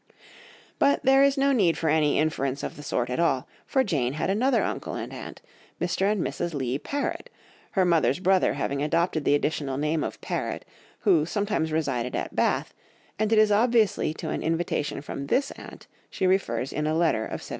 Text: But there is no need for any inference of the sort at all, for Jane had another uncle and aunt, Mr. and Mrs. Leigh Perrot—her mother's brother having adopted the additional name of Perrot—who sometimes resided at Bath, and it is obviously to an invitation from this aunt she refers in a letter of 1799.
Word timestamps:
But 0.79 1.05
there 1.05 1.21
is 1.21 1.37
no 1.37 1.51
need 1.51 1.77
for 1.77 1.87
any 1.87 2.17
inference 2.17 2.63
of 2.63 2.75
the 2.75 2.81
sort 2.81 3.11
at 3.11 3.19
all, 3.19 3.47
for 3.67 3.83
Jane 3.83 4.13
had 4.13 4.31
another 4.31 4.63
uncle 4.63 4.95
and 4.95 5.13
aunt, 5.13 5.43
Mr. 5.79 6.11
and 6.11 6.23
Mrs. 6.25 6.55
Leigh 6.55 6.79
Perrot—her 6.79 7.85
mother's 7.85 8.19
brother 8.19 8.53
having 8.55 8.81
adopted 8.81 9.25
the 9.25 9.35
additional 9.35 9.77
name 9.77 10.03
of 10.03 10.19
Perrot—who 10.19 11.27
sometimes 11.27 11.71
resided 11.71 12.15
at 12.15 12.35
Bath, 12.35 12.73
and 13.19 13.31
it 13.31 13.37
is 13.37 13.51
obviously 13.51 14.11
to 14.15 14.31
an 14.31 14.41
invitation 14.41 15.01
from 15.03 15.27
this 15.27 15.51
aunt 15.51 15.85
she 16.09 16.25
refers 16.25 16.73
in 16.73 16.87
a 16.87 16.95
letter 16.95 17.25
of 17.25 17.33
1799. 17.45 17.49